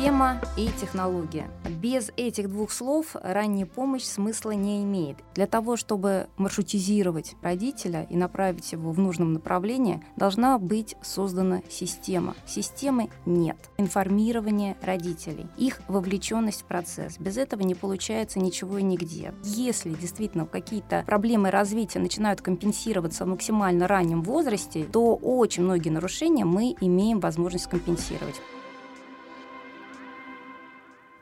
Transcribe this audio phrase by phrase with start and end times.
[0.00, 1.50] Система и технология.
[1.68, 5.18] Без этих двух слов ранняя помощь смысла не имеет.
[5.34, 12.34] Для того, чтобы маршрутизировать родителя и направить его в нужном направлении, должна быть создана система.
[12.46, 13.58] Системы нет.
[13.76, 17.18] Информирование родителей, их вовлеченность в процесс.
[17.18, 19.34] Без этого не получается ничего и нигде.
[19.44, 26.46] Если действительно какие-то проблемы развития начинают компенсироваться в максимально раннем возрасте, то очень многие нарушения
[26.46, 28.40] мы имеем возможность компенсировать.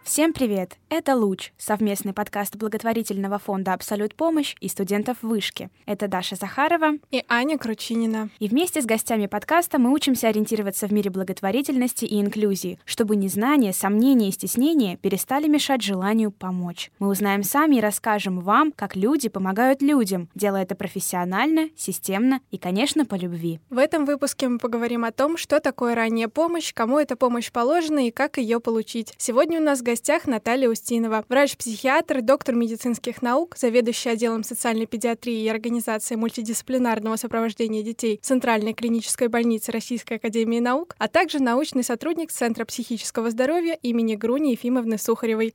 [0.09, 0.79] Всем привет!
[0.89, 5.69] Это «Луч»— совместный подкаст благотворительного фонда «Абсолют помощь» и студентов Вышки.
[5.85, 8.31] Это Даша Захарова и Аня Кручинина.
[8.39, 13.75] И вместе с гостями подкаста мы учимся ориентироваться в мире благотворительности и инклюзии, чтобы незнание,
[13.75, 16.91] сомнения и стеснение перестали мешать желанию помочь.
[16.99, 22.57] Мы узнаем сами и расскажем вам, как люди помогают людям, делая это профессионально, системно и,
[22.57, 23.61] конечно, по любви.
[23.69, 28.07] В этом выпуске мы поговорим о том, что такое ранняя помощь, кому эта помощь положена
[28.07, 29.13] и как ее получить.
[29.19, 35.43] Сегодня у нас в гостях Наталья Устинова, врач-психиатр, доктор медицинских наук, заведующий отделом социальной педиатрии
[35.43, 42.31] и организации мультидисциплинарного сопровождения детей Центральной клинической больницы Российской академии наук, а также научный сотрудник
[42.31, 45.53] Центра психического здоровья имени Груни Ефимовны Сухаревой.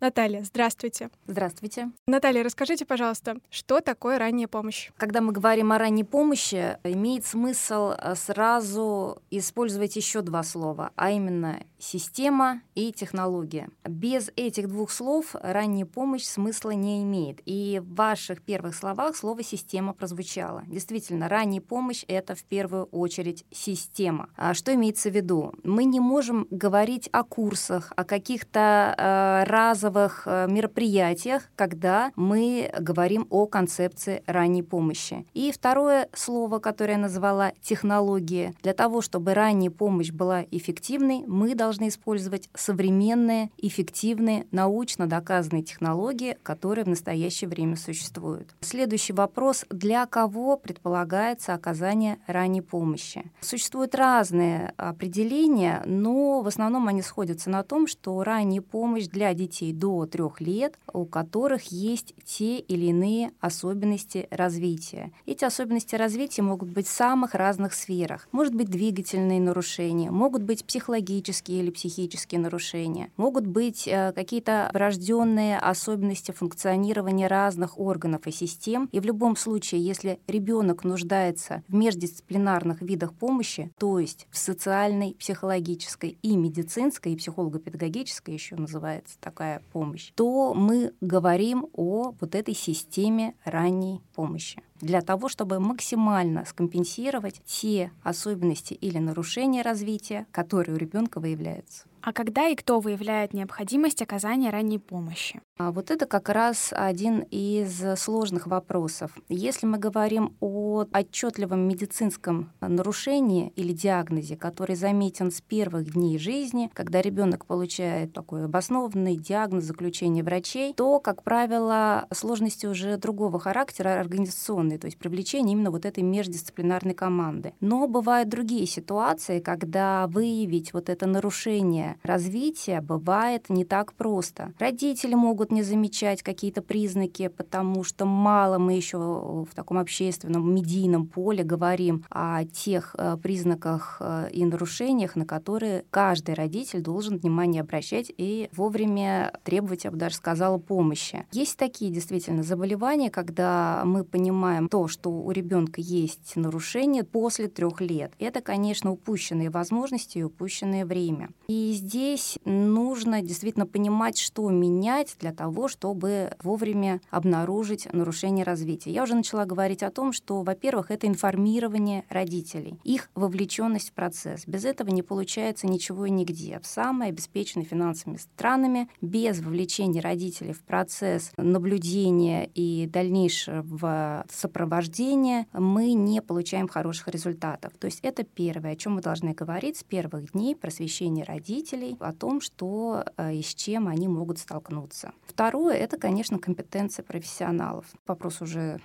[0.00, 1.10] Наталья, здравствуйте.
[1.26, 1.90] Здравствуйте.
[2.06, 4.90] Наталья, расскажите, пожалуйста, что такое ранняя помощь?
[4.96, 11.10] Когда мы говорим о ранней помощи, имеет смысл э, сразу использовать еще два слова, а
[11.10, 13.70] именно система и технология.
[13.84, 17.40] Без этих двух слов ранняя помощь смысла не имеет.
[17.44, 20.62] И в ваших первых словах слово «система» прозвучало.
[20.68, 24.28] Действительно, ранняя помощь— это в первую очередь система.
[24.36, 25.54] А что имеется в виду?
[25.64, 32.70] Мы не можем говорить о курсах, о каких-то э, разовых разовых э, мероприятиях, когда мы
[32.78, 35.26] говорим о концепции ранней помощи.
[35.34, 38.54] И второе слово, которое я назвала технология.
[38.62, 46.36] Для того, чтобы ранняя помощь была эффективной, мы должны использовать современные, эффективные, научно доказанные технологии,
[46.42, 48.54] которые в настоящее время существуют.
[48.60, 49.64] Следующий вопрос.
[49.70, 53.30] Для кого предполагается оказание ранней помощи?
[53.40, 59.72] Существуют разные определения, но в основном они сходятся на том, что ранняя помощь для детей
[59.78, 65.12] до трех лет, у которых есть те или иные особенности развития.
[65.26, 68.28] Эти особенности развития могут быть в самых разных сферах.
[68.32, 75.58] Может быть двигательные нарушения, могут быть психологические или психические нарушения, могут быть э, какие-то врожденные
[75.58, 78.88] особенности функционирования разных органов и систем.
[78.92, 85.14] И в любом случае, если ребенок нуждается в междисциплинарных видах помощи, то есть в социальной,
[85.14, 92.54] психологической и медицинской, и психолого-педагогической еще называется такая помощь, то мы говорим о вот этой
[92.54, 100.78] системе ранней помощи для того, чтобы максимально скомпенсировать те особенности или нарушения развития, которые у
[100.78, 101.84] ребенка выявляются.
[102.02, 105.40] А когда и кто выявляет необходимость оказания ранней помощи?
[105.58, 109.10] А вот это как раз один из сложных вопросов.
[109.28, 116.70] Если мы говорим о отчетливом медицинском нарушении или диагнозе, который заметен с первых дней жизни,
[116.72, 123.98] когда ребенок получает такой обоснованный диагноз, заключение врачей, то, как правило, сложности уже другого характера
[124.00, 127.52] организационные, то есть привлечение именно вот этой междисциплинарной команды.
[127.60, 134.52] Но бывают другие ситуации, когда выявить вот это нарушение развития бывает не так просто.
[134.58, 141.06] Родители могут не замечать какие-то признаки, потому что мало мы еще в таком общественном медийном
[141.06, 147.62] поле говорим о тех э, признаках э, и нарушениях, на которые каждый родитель должен внимание
[147.62, 151.26] обращать и вовремя требовать, я бы даже сказала, помощи.
[151.32, 157.80] Есть такие действительно заболевания, когда мы понимаем то, что у ребенка есть нарушение после трех
[157.80, 158.12] лет.
[158.18, 161.30] Это, конечно, упущенные возможности и упущенное время.
[161.48, 168.92] И здесь нужно действительно понимать, что менять для того, чтобы вовремя обнаружить нарушение развития.
[168.92, 174.46] Я уже начала говорить о том, что, во-первых, это информирование родителей, их вовлеченность в процесс.
[174.46, 176.60] Без этого не получается ничего и нигде.
[176.60, 185.92] В самой обеспеченной финансовыми странами без вовлечения родителей в процесс наблюдения и дальнейшего сопровождения мы
[185.92, 187.72] не получаем хороших результатов.
[187.78, 191.96] То есть это первое, о чем мы должны говорить с первых дней просвещения родителей, родителей
[192.00, 195.12] о том, что э, и с чем они могут столкнуться.
[195.26, 197.86] Второе— это, конечно, компетенция профессионалов.
[198.06, 198.80] Вопрос уже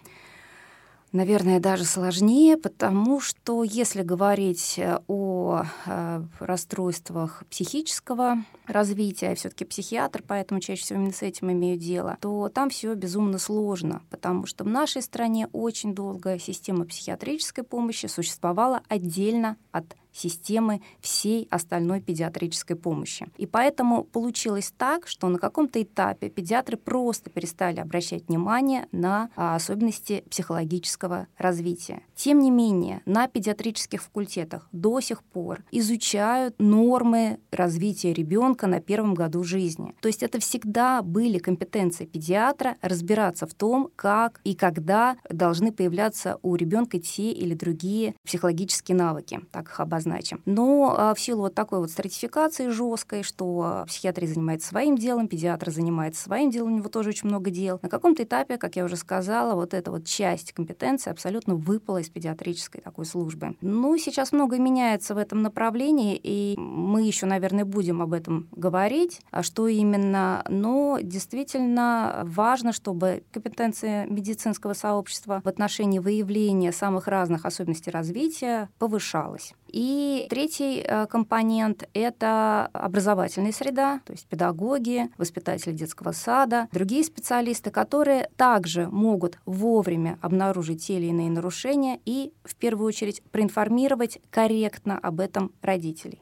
[1.12, 9.64] наверное, даже сложнее, потому что если говорить э, о э, расстройствах психического развития, я все-таки
[9.64, 14.48] психиатр, поэтому чаще всего именно с этим имею дело, то там все безумно сложно, потому
[14.48, 22.02] что в нашей стране очень долго система психиатрической помощи существовала отдельно от системы всей остальной
[22.02, 23.28] педиатрической помощи.
[23.38, 29.56] И поэтому получилось так, что на каком-то этапе педиатры просто перестали обращать внимание на а,
[29.56, 32.04] особенности психологического развития.
[32.16, 39.14] Тем не менее, на педиатрических факультетах до сих пор изучают нормы развития ребенка на первом
[39.14, 39.96] году жизни.
[40.02, 46.38] То есть это всегда были компетенции педиатра разбираться в том, как и когда должны появляться
[46.42, 50.42] у ребенка те или другие психологические навыки, так их обозначим.
[50.46, 55.72] Но а, в силу вот такой вот стратификации жесткой, что психиатрия занимается своим делом, педиатр
[55.72, 57.80] занимается своим делом, у него тоже очень много дел.
[57.82, 62.10] На каком-то этапе, как я уже сказала, вот эта вот часть компетенции абсолютно выпала из
[62.10, 63.56] педиатрической такой службы.
[63.62, 69.22] Ну, сейчас многое меняется в этом направлении, и мы еще, наверное, будем об этом говорить,
[69.32, 70.44] а что именно.
[70.50, 79.54] Но действительно важно, чтобы компетенция медицинского сообщества в отношении выявления самых разных особенностей развития повышалась.
[79.74, 87.72] И третий э, компонент— это образовательная среда, то есть педагоги, воспитатели детского сада, другие специалисты,
[87.72, 95.00] которые также могут вовремя обнаружить те или иные нарушения и, в первую очередь, проинформировать корректно
[95.00, 96.22] об этом родителей.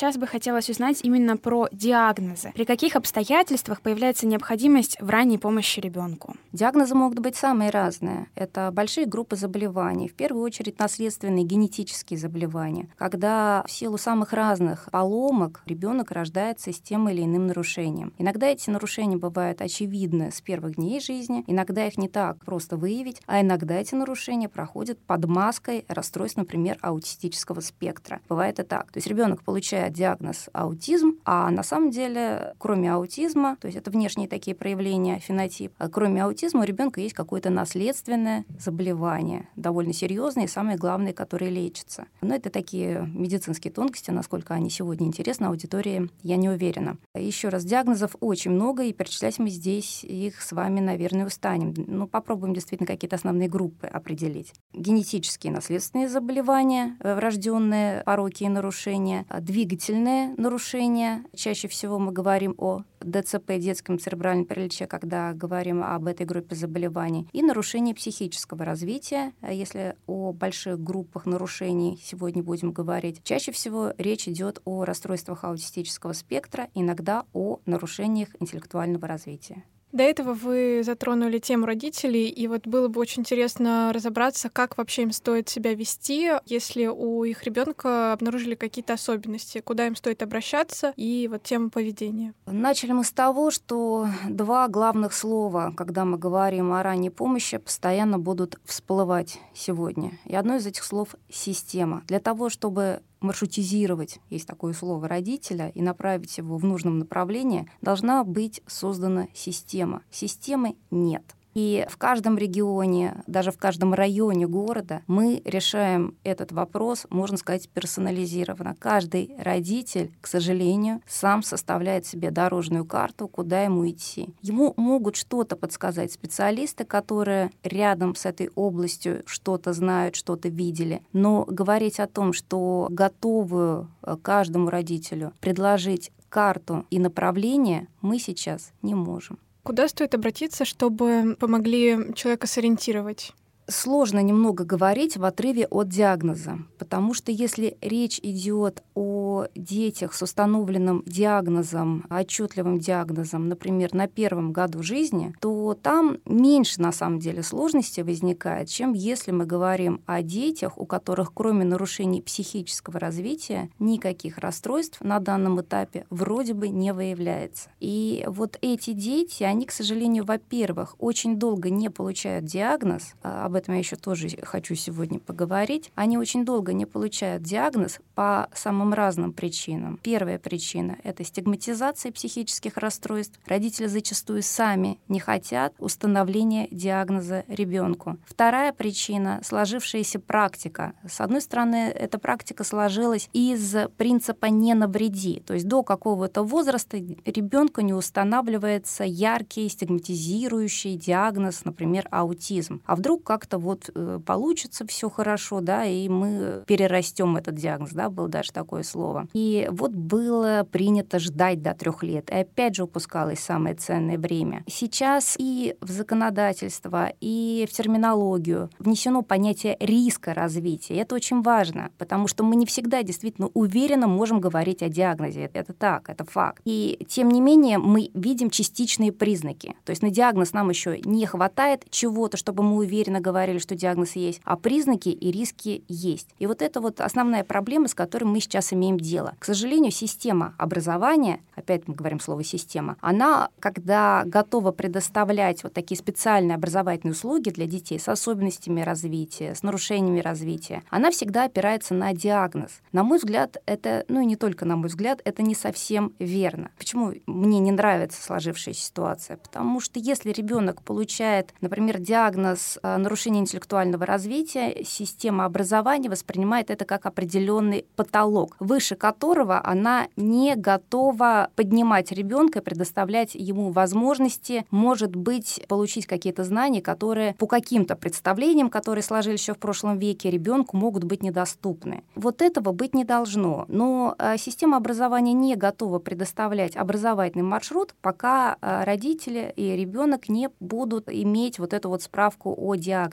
[0.00, 2.52] Сейчас бы хотелось узнать именно про диагнозы.
[2.54, 6.36] При каких обстоятельствах появляется необходимость в ранней помощи ребенку?
[6.52, 8.26] Диагнозы могут быть самые разные.
[8.34, 14.88] Это большие группы заболеваний, в первую очередь наследственные генетические заболевания, когда в силу самых разных
[14.90, 18.14] поломок ребенок рождается с тем или иным нарушением.
[18.16, 23.20] Иногда эти нарушения бывают очевидны с первых дней жизни, иногда их не так просто выявить,
[23.26, 28.22] а иногда эти нарушения проходят под маской расстройств, например, аутистического спектра.
[28.30, 28.90] Бывает и так.
[28.92, 33.90] То есть ребенок получает диагноз аутизм, а на самом деле, кроме аутизма, то есть это
[33.90, 40.44] внешние такие проявления, фенотип, а кроме аутизма у ребенка есть какое-то наследственное заболевание, довольно серьезное
[40.44, 42.06] и самое главное, которое лечится.
[42.20, 46.98] Но это такие медицинские тонкости, насколько они сегодня интересны аудитории, я не уверена.
[47.14, 51.74] Еще раз, диагнозов очень много, и перечислять мы здесь их с вами, наверное, устанем.
[51.76, 54.52] Ну, попробуем действительно какие-то основные группы определить.
[54.72, 61.24] Генетические наследственные заболевания, э, врожденные пороки и нарушения, двигательные двигательные нарушения.
[61.34, 67.26] Чаще всего мы говорим о ДЦП, детском церебральном параличе, когда говорим об этой группе заболеваний,
[67.32, 69.32] и нарушение психического развития.
[69.42, 76.12] Если о больших группах нарушений сегодня будем говорить, чаще всего речь идет о расстройствах аутистического
[76.12, 79.64] спектра, иногда о нарушениях интеллектуального развития.
[79.92, 85.02] До этого вы затронули тему родителей, и вот было бы очень интересно разобраться, как вообще
[85.02, 90.92] им стоит себя вести, если у их ребенка обнаружили какие-то особенности, куда им стоит обращаться,
[90.96, 92.34] и вот тему поведения.
[92.46, 98.18] Начали мы с того, что два главных слова, когда мы говорим о ранней помощи, постоянно
[98.18, 100.12] будут всплывать сегодня.
[100.24, 102.02] И одно из этих слов— система.
[102.06, 108.24] Для того, чтобы маршрутизировать, есть такое слово, родителя и направить его в нужном направлении, должна
[108.24, 110.02] быть создана система.
[110.10, 111.36] Системы нет.
[111.60, 117.68] И в каждом регионе, даже в каждом районе города мы решаем этот вопрос, можно сказать,
[117.68, 118.76] персонализированно.
[118.78, 124.30] Каждый родитель, к сожалению, сам составляет себе дорожную карту, куда ему идти.
[124.40, 131.02] Ему могут что-то подсказать специалисты, которые рядом с этой областью что-то знают, что-то видели.
[131.12, 138.72] Но говорить о том, что готовую э, каждому родителю предложить карту и направление мы сейчас
[138.80, 139.38] не можем.
[139.70, 143.30] Куда стоит обратиться, чтобы помогли человека сориентировать?
[143.70, 150.22] Сложно немного говорить в отрыве от диагноза, потому что если речь идет о детях с
[150.22, 157.42] установленным диагнозом, отчетливым диагнозом, например, на первом году жизни, то там меньше на самом деле
[157.42, 164.38] сложностей возникает, чем если мы говорим о детях, у которых кроме нарушений психического развития никаких
[164.38, 167.70] расстройств на данном этапе вроде бы не выявляется.
[167.80, 173.54] И вот эти дети, они, к сожалению, во-первых, очень долго не получают диагноз, а об
[173.60, 178.94] этом я еще тоже хочу сегодня поговорить, они очень долго не получают диагноз по самым
[178.94, 179.98] разным причинам.
[180.02, 183.38] Первая причина— это стигматизация психических расстройств.
[183.46, 188.16] Родители зачастую сами не хотят установления диагноза ребенку.
[188.24, 190.94] Вторая причина— сложившаяся практика.
[191.06, 196.96] С одной стороны, эта практика сложилась из принципа «не навреди», то есть до какого-то возраста
[196.96, 202.80] ребенку не устанавливается яркий стигматизирующий диагноз, например, аутизм.
[202.86, 207.90] А вдруг как как-то вот э, получится все хорошо, да, и мы перерастем этот диагноз,
[207.92, 209.28] да, было даже такое слово.
[209.32, 212.30] И вот было принято ждать до трех лет.
[212.30, 214.62] И опять же упускалось самое ценное время.
[214.68, 220.96] Сейчас и в законодательство, и в терминологию внесено понятие риска развития.
[220.96, 225.50] Это очень важно, потому что мы не всегда действительно уверенно можем говорить о диагнозе.
[225.54, 226.60] Это так, это факт.
[226.66, 229.74] И тем не менее мы видим частичные признаки.
[229.84, 234.16] То есть на диагноз нам еще не хватает чего-то, чтобы мы уверенно говорили, что диагноз
[234.16, 236.28] есть, а признаки и риски есть.
[236.38, 239.34] И вот это вот основная проблема, с которой мы сейчас имеем дело.
[239.38, 245.98] К сожалению, система образования, опять мы говорим слово «система», она, когда готова предоставлять вот такие
[245.98, 252.12] специальные образовательные услуги для детей с особенностями развития, с нарушениями развития, она всегда опирается на
[252.12, 252.80] диагноз.
[252.92, 256.70] На мой взгляд, это, ну и не только на мой взгляд, это не совсем верно.
[256.78, 259.36] Почему мне не нравится сложившаяся ситуация?
[259.36, 266.86] Потому что если ребенок получает, например, диагноз э, нарушения интеллектуального развития, система образования воспринимает это
[266.86, 275.14] как определенный потолок, выше которого она не готова поднимать ребенка и предоставлять ему возможности, может
[275.14, 280.78] быть, получить какие-то знания, которые по каким-то представлениям, которые сложились еще в прошлом веке, ребенку
[280.78, 282.02] могут быть недоступны.
[282.14, 283.66] Вот этого быть не должно.
[283.68, 290.48] Но э, система образования не готова предоставлять образовательный маршрут, пока э, родители и ребенок не
[290.58, 293.09] будут иметь вот эту вот справку о диагнозе.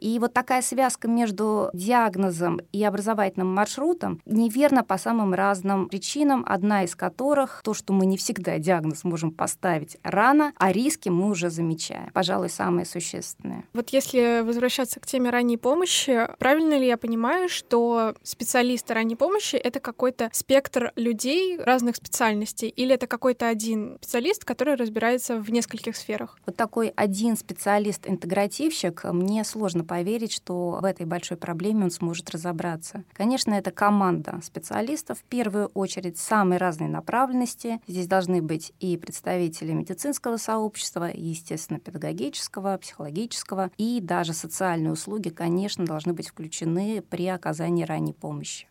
[0.00, 6.84] И вот такая связка между диагнозом и образовательным маршрутом неверна по самым разным причинам, одна
[6.84, 11.50] из которых то, что мы не всегда диагноз можем поставить рано, а риски мы уже
[11.50, 12.10] замечаем.
[12.12, 13.64] Пожалуй, самое существенное.
[13.72, 19.56] Вот если возвращаться к теме ранней помощи, правильно ли я понимаю, что специалисты ранней помощи—
[19.56, 25.96] это какой-то спектр людей разных специальностей, или это какой-то один специалист, который разбирается в нескольких
[25.96, 26.38] сферах?
[26.44, 33.04] Вот такой один специалист-интегративщик, мне сложно поверить, что в этой большой проблеме он сможет разобраться.
[33.12, 37.80] Конечно, это команда специалистов, в первую очередь, самой разной направленности.
[37.86, 45.30] Здесь должны быть и представители медицинского сообщества, и, естественно, педагогического, психологического, и даже социальные услуги,
[45.30, 48.68] конечно, должны быть включены при оказании ранней помощи.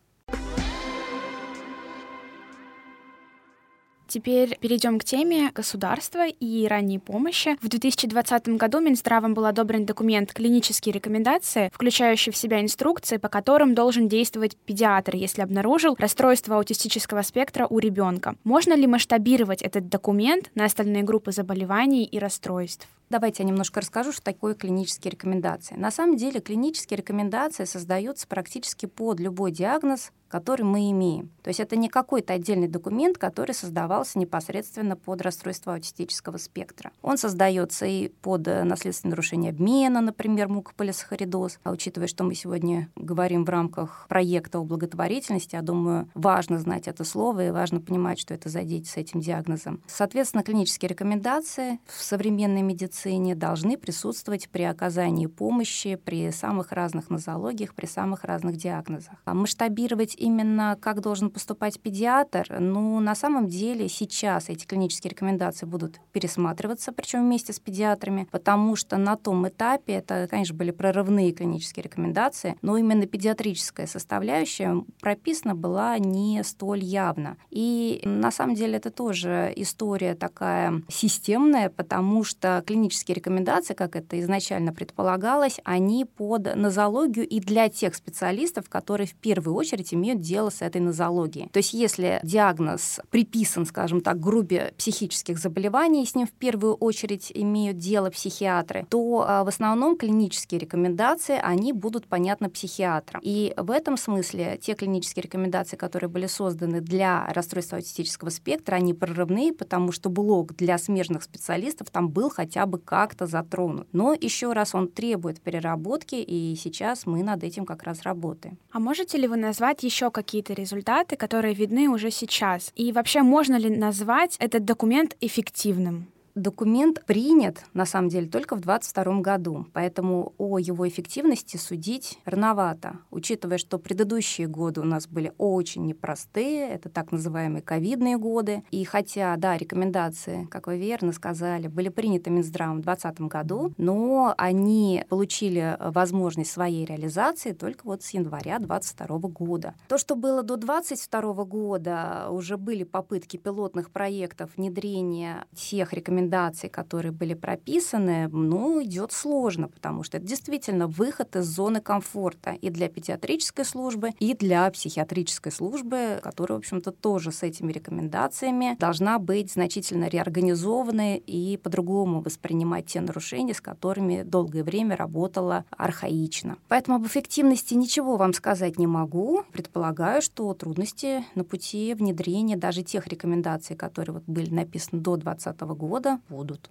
[4.11, 7.55] Теперь перейдем к теме государства и ранней помощи.
[7.61, 13.73] В 2020 году Минздравом был одобрен документ «Клинические рекомендации», включающий в себя инструкции, по которым
[13.73, 18.35] должен действовать педиатр, если обнаружил расстройство аутистического спектра у ребенка.
[18.43, 22.89] Можно ли масштабировать этот документ на остальные группы заболеваний и расстройств?
[23.11, 25.75] Давайте я немножко расскажу, что такое клинические рекомендации.
[25.75, 31.29] На самом деле клинические рекомендации создаются практически под любой диагноз, который мы имеем.
[31.43, 36.93] То есть это не какой-то отдельный документ, который создавался непосредственно под расстройство аутистического спектра.
[37.01, 41.59] Он создается и под э, наследственное нарушение обмена, например, мукополисахаридоз.
[41.63, 46.87] А учитывая, что мы сегодня говорим в рамках проекта о благотворительности, я думаю, важно знать
[46.87, 49.83] это слово и важно понимать, что это за дети с этим диагнозом.
[49.85, 53.00] Соответственно, клинические рекомендации в современной медицине
[53.35, 59.15] должны присутствовать при оказании помощи при самых разных нозологиях, при самых разных диагнозах.
[59.25, 65.65] А масштабировать именно как должен поступать педиатр, ну, на самом деле сейчас эти клинические рекомендации
[65.65, 71.31] будут пересматриваться, причем вместе с педиатрами, потому что на том этапе это, конечно, были прорывные
[71.31, 77.37] клинические рекомендации, но именно педиатрическая составляющая прописана была не столь явно.
[77.49, 84.19] И на самом деле это тоже история такая системная, потому что клинические рекомендации, как это
[84.19, 90.21] изначально предполагалось, они под нозологию и для тех специалистов, которые в первую очередь имеют имеют
[90.21, 91.49] дело с этой нозологией.
[91.49, 97.31] То есть если диагноз приписан, скажем так, группе психических заболеваний, с ним в первую очередь
[97.33, 103.21] имеют дело психиатры, то а, в основном клинические рекомендации, они будут понятны психиатрам.
[103.23, 108.93] И в этом смысле те клинические рекомендации, которые были созданы для расстройства аутистического спектра, они
[108.93, 113.87] прорывные, потому что блок для смежных специалистов там был хотя бы как-то затронут.
[113.93, 118.57] Но еще раз он требует переработки, и сейчас мы над этим как раз работаем.
[118.71, 122.71] А можете ли вы назвать еще какие-то результаты, которые видны уже сейчас?
[122.75, 126.07] И вообще можно ли назвать этот документ эффективным?
[126.35, 132.99] Документ принят, на самом деле, только в 2022 году, поэтому о его эффективности судить рановато,
[133.09, 138.85] учитывая, что предыдущие годы у нас были очень непростые, это так называемые ковидные годы, и
[138.85, 145.03] хотя, да, рекомендации, как вы верно сказали, были приняты Минздравом в 2020 году, но они
[145.09, 149.73] получили возможность своей реализации только вот с января 2022 года.
[149.89, 156.69] То, что было до 2022 года, уже были попытки пилотных проектов внедрения тех рекомендаций, рекомендаций,
[156.69, 162.69] которые были прописаны, ну, идет сложно, потому что это действительно выход из зоны комфорта и
[162.69, 169.19] для педиатрической службы, и для психиатрической службы, которая, в общем-то, тоже с этими рекомендациями должна
[169.19, 176.57] быть значительно реорганизована и по-другому воспринимать те нарушения, с которыми долгое время работала архаично.
[176.67, 179.43] Поэтому об эффективности ничего вам сказать не могу.
[179.51, 185.61] Предполагаю, что трудности на пути внедрения даже тех рекомендаций, которые вот были написаны до 2020
[185.61, 186.69] года, будут.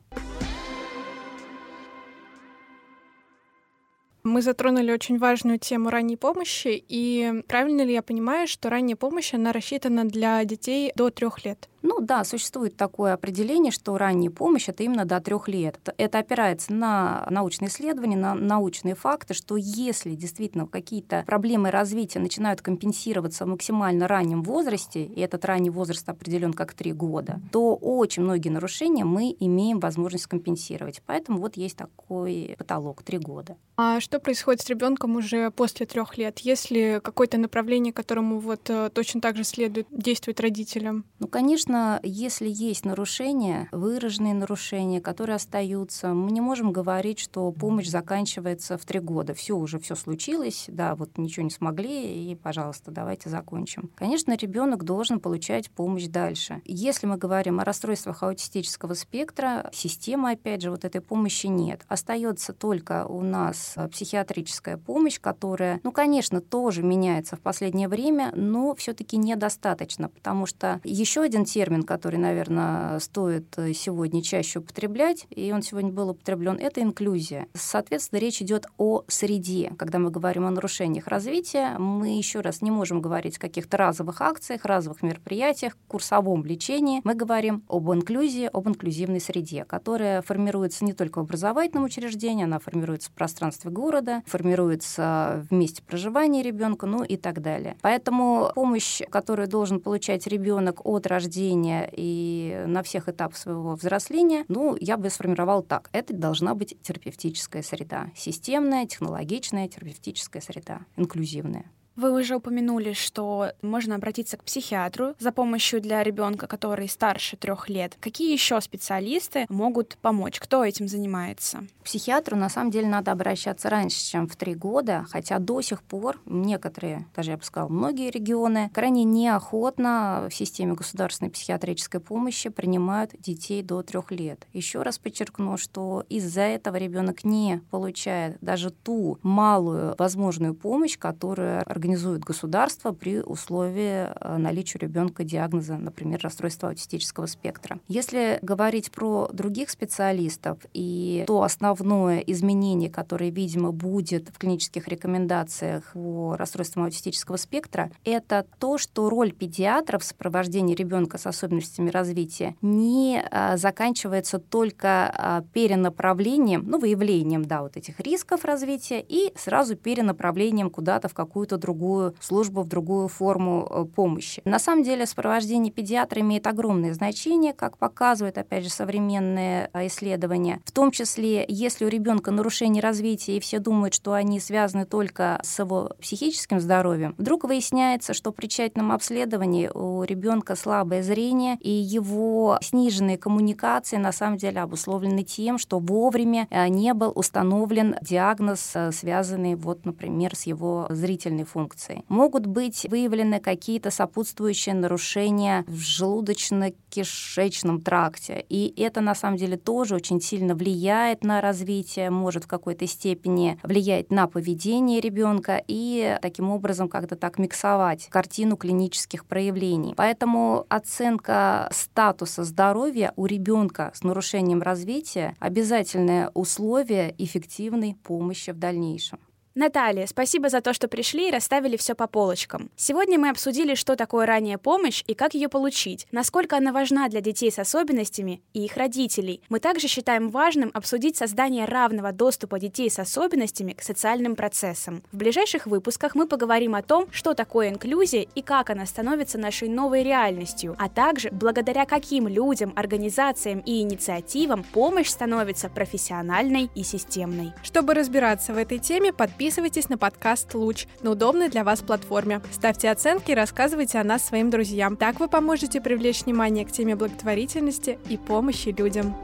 [4.23, 9.33] Мы затронули очень важную тему ранней помощи, и правильно ли я понимаю, что ранняя помощь,
[9.33, 11.71] она рассчитана для детей до трех лет?
[11.83, 15.79] Ну да, существует такое определение, что ранняя помощь это именно до трех лет.
[15.97, 22.61] Это опирается на научные исследования, на научные факты, что если действительно какие-то проблемы развития начинают
[22.61, 28.23] компенсироваться в максимально раннем возрасте, и этот ранний возраст определен как три года, то очень
[28.23, 31.03] многие нарушения мы имеем возможность компенсировать.
[31.07, 33.57] Поэтому вот есть такой потолок три года.
[33.83, 36.41] А что происходит с ребенком уже после трех лет?
[36.41, 41.07] Есть ли какое-то направление, которому вот э, точно так же следует действовать родителям?
[41.19, 47.53] Ну, конечно, Конечно, если есть нарушения, выраженные нарушения, которые остаются, мы не можем говорить, что
[47.53, 49.35] помощь заканчивается в три года.
[49.35, 53.93] Все уже все случилось, да, вот ничего не смогли, и, пожалуйста, давайте закончим.
[53.95, 56.61] Конечно, ребенок должен получать помощь дальше.
[56.65, 61.83] Если мы говорим о расстройствах аутистического спектра, системы, опять же, вот этой помощи нет.
[61.87, 68.75] Остается только у нас психиатрическая помощь, которая, ну, конечно, тоже меняется в последнее время, но
[68.75, 75.27] все-таки недостаточно, потому что еще один термин термин, который, наверное, стоит э, сегодня чаще употреблять,
[75.29, 77.49] и он сегодня был употреблен, это инклюзия.
[77.53, 79.71] Соответственно, речь идет о среде.
[79.77, 84.23] Когда мы говорим о нарушениях развития, мы еще раз не можем говорить о каких-то разовых
[84.23, 87.03] акциях, разовых мероприятиях, курсовом лечении.
[87.05, 92.59] Мы говорим об инклюзии, об инклюзивной среде, которая формируется не только в образовательном учреждении, она
[92.59, 97.77] формируется в пространстве города, формируется в месте проживания ребенка, ну и так далее.
[97.83, 104.45] Поэтому помощь, которую должен получать ребенок от рождения рождения и на всех этапах своего взросления,
[104.49, 105.91] ну, я бы сформировал так.
[105.93, 108.11] Это должна быть терапевтическая среда.
[108.15, 111.71] Системная, технологичная терапевтическая среда, инклюзивная.
[112.01, 117.69] Вы уже упомянули, что можно обратиться к психиатру за помощью для ребенка, который старше трех
[117.69, 117.99] лет.
[118.01, 120.41] Какие еще специалисты могут помочь?
[120.41, 121.59] Кто этим занимается?
[121.83, 125.83] К психиатру на самом деле надо обращаться раньше, чем в три года, хотя до сих
[125.83, 132.49] пор некоторые, даже я бы сказала, многие регионы крайне неохотно в системе государственной психиатрической помощи
[132.49, 134.47] принимают детей до трех лет.
[134.55, 141.61] Еще раз подчеркну, что из-за этого ребенок не получает даже ту малую возможную помощь, которую
[141.61, 147.81] организует организует государство при условии э, наличия у ребенка диагноза, например, расстройства аутистического спектра.
[147.89, 155.83] Если говорить про других специалистов и то основное изменение, которое, видимо, будет в клинических рекомендациях
[155.95, 162.55] по расстройствам аутистического спектра, это то, что роль педиатра в сопровождении ребенка с особенностями развития
[162.63, 169.75] не а, заканчивается только а, перенаправлением, ну, выявлением, да, вот этих рисков развития и сразу
[169.75, 174.43] перенаправлением куда-то в какую-то другую другую службу, в другую форму э, помощи.
[174.45, 180.61] На самом деле сопровождение педиатра имеет огромное значение, как показывают, опять же, современные э, исследования.
[180.65, 185.39] В том числе, если у ребенка нарушение развития, и все думают, что они связаны только
[185.45, 191.71] с его психическим здоровьем, вдруг выясняется, что при тщательном обследовании у ребенка слабое зрение, и
[191.71, 198.77] его сниженные коммуникации на самом деле обусловлены тем, что вовремя э, не был установлен диагноз,
[198.91, 202.05] связанный, вот, например, с его зрительной функцией функций.
[202.09, 208.45] Могут быть выявлены какие-то сопутствующие нарушения в желудочно-кишечном тракте.
[208.49, 213.59] И это на самом деле тоже очень сильно влияет на развитие, может в какой-то степени
[213.63, 219.95] влиять на поведение ребенка и таким образом как-то так миксовать картину клинических проявлений.
[219.97, 229.19] Поэтому оценка статуса здоровья у ребенка с нарушением развития обязательное условие эффективной помощи в дальнейшем.
[229.61, 232.71] Наталья, спасибо за то, что пришли и расставили все по полочкам.
[232.77, 237.21] Сегодня мы обсудили, что такое ранняя помощь и как ее получить, насколько она важна для
[237.21, 239.43] детей с особенностями и их родителей.
[239.51, 245.03] Мы также считаем важным обсудить создание равного доступа детей с особенностями к социальным процессам.
[245.13, 249.69] В ближайших выпусках мы поговорим о том, что такое инклюзия и как она становится нашей
[249.69, 257.53] новой реальностью, а также благодаря каким людям, организациям и инициативам помощь становится профессиональной и системной.
[257.63, 262.41] Чтобы разбираться в этой теме, подписывайтесь Подписывайтесь на подкаст «Луч» на удобной для вас платформе.
[262.53, 264.97] Ставьте оценки и рассказывайте о нас своим друзьям.
[264.97, 269.17] Так вы поможете привлечь внимание к теме благотворительности и помощи людям.